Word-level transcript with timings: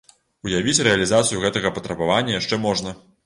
Уявіць 0.47 0.83
рэалізацыю 0.87 1.43
гэтага 1.45 1.73
патрабавання 1.77 2.37
яшчэ 2.39 2.61
можна. 2.67 2.99